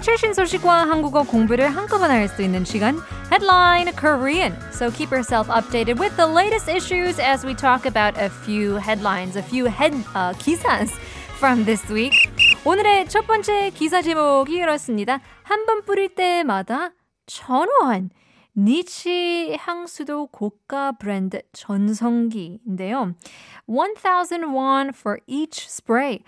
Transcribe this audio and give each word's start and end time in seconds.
최신 0.00 0.32
최신 0.32 0.34
소식과 0.34 0.88
한국어 0.88 1.22
공부를 1.24 1.68
한꺼번에 1.68 2.14
할 2.14 2.28
수 2.28 2.42
있는 2.42 2.64
시간 2.64 2.96
Headline 3.30 3.92
Korean. 3.96 4.56
So 4.72 4.90
keep 4.90 5.10
yourself 5.12 5.48
updated 5.48 5.98
with 5.98 6.16
the 6.16 6.26
latest 6.26 6.68
issues 6.68 7.18
as 7.20 7.44
we 7.44 7.54
talk 7.54 7.84
about 7.86 8.16
a 8.18 8.30
few 8.30 8.76
headlines, 8.76 9.36
a 9.36 9.42
few 9.42 9.66
head 9.66 9.92
uh, 10.14 10.32
기사s 10.38 10.90
from 11.38 11.64
this 11.64 11.84
week. 11.92 12.14
오늘의 12.64 13.08
첫 13.08 13.26
번째 13.26 13.70
기사 13.70 14.00
제목이 14.02 14.54
이렇습니다. 14.56 15.20
한 15.42 15.66
번 15.66 15.82
뿌릴 15.84 16.14
때마다 16.14 16.92
천 17.26 17.68
원. 17.82 18.10
니치 18.56 19.56
향수도 19.60 20.26
고가 20.28 20.92
브랜드 20.92 21.42
전성기인데요. 21.52 23.14
1000 23.66 24.52
won 24.54 24.88
for 24.94 25.20
each 25.26 25.66
spray. 25.68 26.24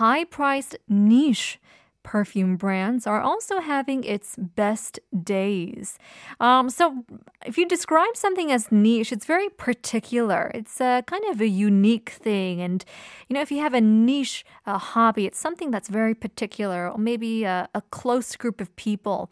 High-priced 0.00 0.78
niche 0.88 1.58
perfume 2.06 2.56
brands 2.56 3.04
are 3.06 3.20
also 3.20 3.60
having 3.60 4.04
its 4.04 4.36
best 4.38 5.00
days. 5.24 5.98
Um, 6.38 6.70
so, 6.70 7.04
if 7.44 7.58
you 7.58 7.66
describe 7.66 8.16
something 8.16 8.52
as 8.52 8.70
niche, 8.70 9.10
it's 9.12 9.26
very 9.26 9.50
particular. 9.50 10.52
It's 10.54 10.80
a 10.80 11.02
kind 11.06 11.24
of 11.32 11.40
a 11.40 11.48
unique 11.48 12.10
thing. 12.10 12.62
And, 12.62 12.84
you 13.28 13.34
know, 13.34 13.42
if 13.42 13.50
you 13.50 13.60
have 13.60 13.74
a 13.74 13.80
niche 13.80 14.44
a 14.66 14.78
hobby, 14.78 15.26
it's 15.26 15.40
something 15.46 15.72
that's 15.72 15.88
very 15.88 16.14
particular, 16.14 16.88
or 16.92 16.98
maybe 16.98 17.44
a, 17.44 17.68
a 17.74 17.82
close 17.90 18.36
group 18.36 18.60
of 18.60 18.74
people. 18.76 19.28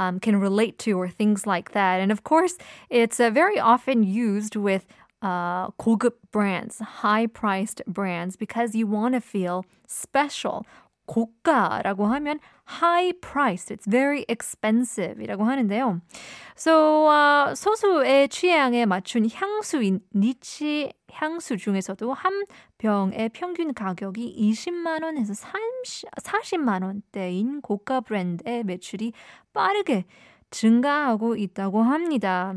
Um, 0.00 0.20
can 0.20 0.36
relate 0.36 0.78
to, 0.84 0.92
or 0.92 1.08
things 1.08 1.44
like 1.44 1.72
that. 1.72 1.96
And 2.00 2.12
of 2.12 2.22
course, 2.22 2.54
it's 2.88 3.18
uh, 3.18 3.30
very 3.30 3.58
often 3.58 4.04
used 4.04 4.54
with 4.54 4.86
uh, 5.22 5.72
고급 5.72 6.12
brands, 6.30 6.78
high 7.02 7.26
priced 7.26 7.82
brands, 7.84 8.36
because 8.36 8.76
you 8.76 8.86
want 8.86 9.14
to 9.14 9.20
feel 9.20 9.66
special 9.88 10.64
고가라고 11.08 12.06
하면 12.06 12.38
high 12.80 13.12
priced, 13.20 13.74
it's 13.74 13.90
very 13.90 14.24
expensive이라고 14.28 15.42
하는데요. 15.42 16.00
So 16.56 17.08
uh, 17.08 17.56
소수의 17.56 18.28
취향에 18.28 18.84
맞춘 18.86 19.28
향수인 19.28 20.00
니치 20.14 20.92
향수 21.10 21.56
중에서도 21.56 22.12
한 22.12 22.44
병의 22.76 23.30
평균 23.30 23.72
가격이 23.72 24.36
20만 24.38 25.02
원에서 25.02 25.34
30, 25.34 26.10
40만 26.10 26.84
원대인 26.84 27.60
고가 27.62 28.02
브랜드의 28.02 28.62
매출이 28.64 29.12
빠르게 29.52 30.04
증가하고 30.50 31.36
있다고 31.36 31.82
합니다. 31.82 32.54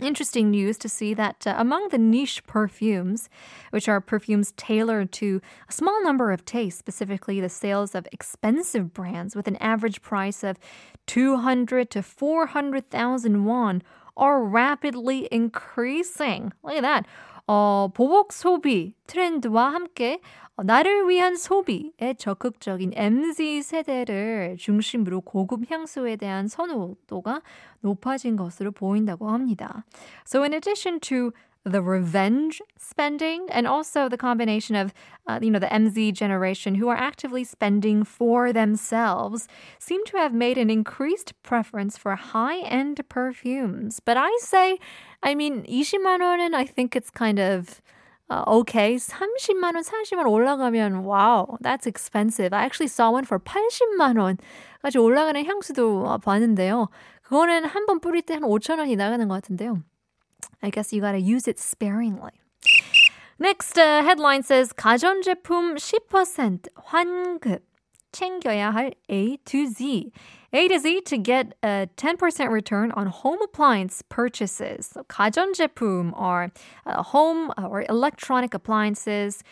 interesting 0.00 0.50
news 0.50 0.78
to 0.78 0.88
see 0.88 1.12
that 1.14 1.46
uh, 1.46 1.54
among 1.56 1.88
the 1.88 1.98
niche 1.98 2.44
perfumes, 2.46 3.28
which 3.70 3.88
are 3.88 4.00
perfumes 4.00 4.52
tailored 4.56 5.12
to 5.12 5.40
a 5.68 5.72
small 5.72 6.02
number 6.02 6.32
of 6.32 6.44
tastes, 6.44 6.78
specifically 6.78 7.40
the 7.40 7.48
sales 7.48 7.94
of 7.94 8.08
expensive 8.12 8.94
brands 8.94 9.36
with 9.36 9.46
an 9.46 9.56
average 9.56 10.00
price 10.00 10.42
of 10.42 10.58
200 11.06 11.90
to 11.90 12.02
400,000 12.02 13.44
won 13.44 13.82
are 14.16 14.44
rapidly 14.44 15.28
increasing. 15.30 16.52
Look 16.62 16.74
at 16.76 16.82
that. 16.82 17.06
어, 17.48 17.90
보복 17.92 18.32
소비 18.32 18.94
트렌드와 19.06 19.74
함께 19.74 20.20
나를 20.62 21.08
위한 21.08 21.36
소비에 21.36 22.14
적극적인 22.18 22.92
MZ 22.94 23.62
세대를 23.62 24.56
중심으로 24.58 25.22
고급 25.22 25.70
향수에 25.70 26.16
대한 26.16 26.46
선호도가 26.46 27.42
높아진 27.80 28.36
것으로 28.36 28.70
보인다고 28.70 29.30
합니다. 29.30 29.84
So 30.26 30.42
in 30.42 30.52
addition 30.52 31.00
to 31.00 31.32
the 31.64 31.80
revenge 31.80 32.60
spending 32.76 33.46
and 33.50 33.66
also 33.66 34.08
the 34.08 34.16
combination 34.16 34.74
of 34.74 34.92
uh, 35.28 35.38
you 35.40 35.50
know 35.50 35.60
the 35.60 35.68
MZ 35.68 36.12
generation 36.12 36.74
who 36.74 36.88
are 36.88 36.96
actively 36.96 37.44
spending 37.44 38.04
for 38.04 38.52
themselves 38.52 39.46
seem 39.78 40.04
to 40.06 40.16
have 40.16 40.34
made 40.34 40.58
an 40.58 40.70
increased 40.70 41.34
preference 41.42 41.96
for 41.96 42.16
high-end 42.16 43.00
perfumes. 43.08 44.00
But 44.00 44.16
I 44.16 44.30
say, 44.40 44.78
I 45.22 45.34
mean, 45.34 45.62
20만 45.64 46.20
원은 46.20 46.54
I 46.54 46.64
think 46.64 46.96
it's 46.96 47.10
kind 47.10 47.38
of 47.38 47.80
uh, 48.29 48.43
okay. 48.47 48.95
30만 48.97 49.75
원, 49.75 49.83
40만 49.83 50.17
원 50.17 50.27
올라가면 50.27 51.03
wow, 51.03 51.57
that's 51.61 51.85
expensive. 51.87 52.53
I 52.53 52.65
actually 52.65 52.87
saw 52.87 53.11
one 53.11 53.23
for 53.25 53.39
80만 53.39 54.17
원까지 54.17 54.97
올라가는 54.99 55.45
향수도 55.45 56.19
봤는데요. 56.23 56.89
그거는 57.23 57.65
한 57.65 57.85
번 57.85 57.99
뿌릴 57.99 58.21
때 58.21 58.33
한 58.35 58.43
5천 58.43 58.79
원이 58.79 58.95
나가는 58.95 59.27
것 59.27 59.35
같은데요. 59.35 59.83
I 60.61 60.69
guess 60.71 60.93
you 60.93 61.01
gotta 61.01 61.19
use 61.19 61.47
it 61.47 61.59
sparingly. 61.59 62.31
Next 63.39 63.77
uh, 63.77 64.01
headline 64.03 64.41
says 64.43 64.73
가전제품 64.73 65.75
10% 65.77 66.67
환급 66.75 67.61
챙겨야 68.11 68.71
할 68.73 68.93
A 69.09 69.37
to 69.45 69.67
Z. 69.67 70.11
A 70.57 70.67
to 70.69 70.79
Z 70.79 71.01
to 71.01 71.19
get 71.19 71.53
a 71.61 71.87
10% 71.97 72.49
return 72.49 72.91
on 72.93 73.05
home 73.05 73.39
appliance 73.43 74.01
purchases. 74.09 74.91
가전제품 75.07 76.13
are 76.15 76.49
uh, 76.87 77.03
home 77.03 77.51
or 77.63 77.85
electronic 77.87 78.55
appliances. 78.55 79.43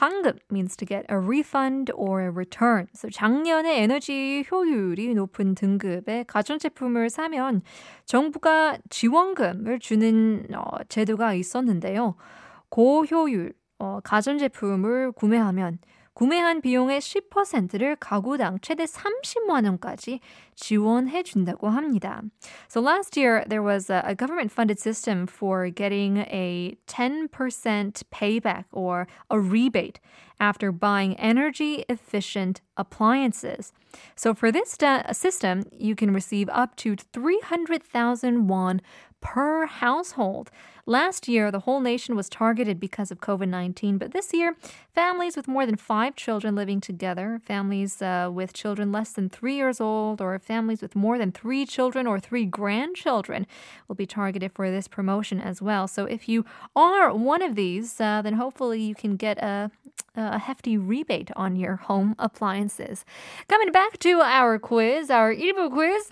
환급 0.00 0.38
means 0.50 0.74
to 0.74 0.86
get 0.86 1.04
a 1.10 1.18
refund 1.18 1.90
or 1.94 2.22
a 2.22 2.30
return. 2.30 2.88
So 2.94 3.10
작년에 3.10 3.82
에너지 3.82 4.42
효율이 4.50 5.12
높은 5.12 5.54
등급의 5.54 6.24
가전제품을 6.28 7.10
사면 7.10 7.60
정부가 8.06 8.78
지원금을 8.88 9.80
주는 9.80 10.46
어, 10.54 10.82
제도가 10.88 11.34
있었는데요. 11.34 12.14
고효율 12.70 13.52
어, 13.80 14.00
가전제품을 14.02 15.12
구매하면 15.12 15.78
구매한 16.13 16.59
비용의 16.59 16.99
10%를 16.99 17.95
가구당 17.95 18.59
최대 18.61 18.83
30만 18.83 19.63
원까지 19.65 20.19
지원해 20.53 21.23
준다고 21.23 21.69
합니다. 21.69 22.21
So 22.67 22.81
last 22.81 23.17
year 23.17 23.45
there 23.47 23.63
was 23.63 23.89
a, 23.89 24.03
a 24.05 24.15
government 24.15 24.51
funded 24.51 24.79
system 24.79 25.27
for 25.27 25.69
getting 25.69 26.17
a 26.27 26.75
10% 26.87 27.29
payback 28.11 28.65
or 28.73 29.07
a 29.29 29.39
rebate 29.39 30.01
after 30.41 30.73
buying 30.73 31.15
energy 31.17 31.85
efficient 31.87 32.59
appliances. 32.75 33.71
So 34.15 34.33
for 34.33 34.51
this 34.51 34.77
system, 35.13 35.63
you 35.71 35.95
can 35.95 36.13
receive 36.13 36.49
up 36.49 36.75
to 36.77 36.97
300,000 37.13 38.47
won 38.47 38.81
per 39.23 39.65
household. 39.65 40.49
Last 40.85 41.27
year, 41.27 41.51
the 41.51 41.59
whole 41.59 41.81
nation 41.81 42.15
was 42.15 42.29
targeted 42.29 42.79
because 42.79 43.11
of 43.11 43.19
COVID 43.19 43.47
19, 43.47 43.99
but 43.99 44.11
this 44.11 44.33
year, 44.33 44.55
families 44.95 45.35
with 45.35 45.47
more 45.47 45.65
than 45.67 45.75
five 45.75 46.15
children 46.15 46.55
living 46.55 46.81
together, 46.81 47.39
families 47.45 48.01
uh, 48.01 48.29
with 48.33 48.53
children 48.53 48.91
less 48.91 49.11
than 49.11 49.29
three 49.29 49.55
years 49.55 49.79
old, 49.79 50.19
or 50.19 50.39
families 50.39 50.81
with 50.81 50.95
more 50.95 51.19
than 51.19 51.31
three 51.31 51.65
children 51.65 52.07
or 52.07 52.19
three 52.19 52.45
grandchildren 52.45 53.45
will 53.87 53.95
be 53.95 54.07
targeted 54.07 54.51
for 54.53 54.71
this 54.71 54.87
promotion 54.87 55.39
as 55.39 55.61
well. 55.61 55.87
So 55.87 56.05
if 56.05 56.27
you 56.27 56.43
are 56.75 57.13
one 57.13 57.43
of 57.43 57.55
these, 57.55 58.01
uh, 58.01 58.23
then 58.23 58.33
hopefully 58.33 58.81
you 58.81 58.95
can 58.95 59.15
get 59.15 59.37
a, 59.37 59.69
a 60.15 60.39
hefty 60.39 60.75
rebate 60.75 61.29
on 61.35 61.55
your 61.55 61.75
home 61.75 62.15
appliances. 62.17 63.05
Coming 63.47 63.71
back 63.71 63.99
to 63.99 64.21
our 64.21 64.57
quiz, 64.57 65.11
our 65.11 65.35
1부 65.35 65.71
quiz. 65.71 66.07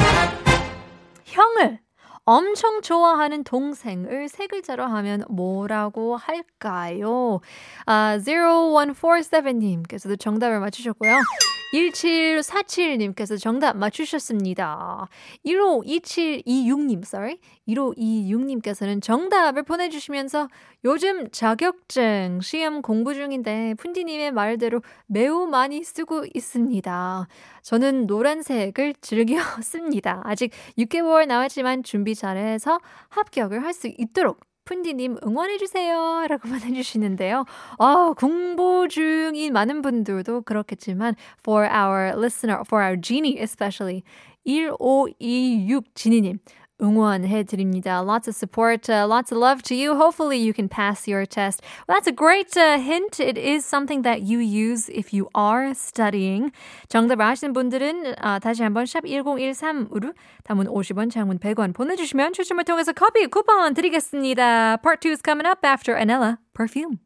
형을 1.26 1.80
엄청 2.25 2.83
좋아하는 2.83 3.43
동생을 3.43 4.29
세 4.29 4.47
글자로 4.47 4.85
하면 4.85 5.25
뭐라고 5.29 6.17
할까요? 6.17 7.41
아, 7.87 8.19
0147님께서도 8.19 10.19
정답을 10.19 10.61
맞추셨고요. 10.61 11.19
1747님께서 11.73 13.41
정답 13.41 13.77
맞추셨습니다. 13.77 15.09
152726님, 15.47 17.05
sorry. 17.05 17.39
1526님께서는 17.69 19.01
정답을 19.03 19.63
보내주시면서 19.63 20.49
요즘 20.85 21.31
자격증 21.31 22.41
시험 22.43 22.83
공부 22.83 23.15
중인데 23.15 23.75
푼디님의 23.79 24.33
말대로 24.33 24.83
매우 25.07 25.47
많이 25.47 25.83
쓰고 25.83 26.27
있습니다. 26.35 27.27
저는 27.63 28.07
노란색을 28.07 28.95
즐겨 29.01 29.37
씁니다. 29.63 30.21
아직 30.25 30.51
6개월 30.79 31.27
나왔지만 31.27 31.83
준비 31.83 32.15
잘해서 32.15 32.79
합격을 33.09 33.63
할 33.65 33.73
수 33.73 33.89
있도록 33.97 34.41
푼디님 34.65 35.19
응원해주세요. 35.25 36.27
라고 36.29 36.49
보내주시는데요. 36.49 37.45
아, 37.79 38.15
공부 38.17 38.87
중인 38.89 39.53
많은 39.53 39.83
분들도 39.83 40.43
그렇겠지만, 40.43 41.15
for 41.41 41.67
our 41.69 42.13
listener, 42.17 42.63
for 42.67 42.83
our 42.83 42.97
genie 43.01 43.39
especially, 43.41 44.03
1526 44.45 45.85
지니님. 45.95 46.39
응원해 46.83 47.45
드립니다. 47.45 48.03
Lots 48.03 48.27
of 48.29 48.35
support, 48.35 48.91
uh, 48.91 49.07
lots 49.07 49.31
of 49.31 49.39
love 49.39 49.63
to 49.63 49.75
you. 49.75 49.95
Hopefully 49.95 50.39
you 50.39 50.53
can 50.53 50.69
pass 50.69 51.07
your 51.07 51.25
test. 51.25 51.63
Well, 51.87 51.97
that's 51.97 52.09
a 52.09 52.13
great 52.13 52.57
uh, 52.57 52.79
hint. 52.79 53.21
It 53.21 53.39
is 53.39 53.65
something 53.65 54.03
that 54.03 54.23
you 54.23 54.39
use 54.41 54.89
if 54.89 55.15
you 55.15 55.29
are 55.35 55.73
studying. 55.75 56.51
정답 56.89 57.21
아시는 57.21 57.53
분들은 57.53 58.17
uh, 58.19 58.41
다시 58.41 58.63
한번 58.63 58.87
샵 58.87 59.05
1013으로 59.05 60.15
단문 60.45 60.67
50원, 60.67 61.11
장문 61.11 61.39
100원 61.39 61.75
보내주시면 61.75 62.33
추첨을 62.33 62.65
통해서 62.65 62.93
커피 62.93 63.27
쿠폰 63.27 63.75
드리겠습니다. 63.75 64.79
Part 64.83 65.01
2 65.07 65.13
is 65.13 65.23
coming 65.23 65.47
up 65.47 65.65
after 65.65 65.95
Anella 65.95 66.39
Perfume. 66.55 66.99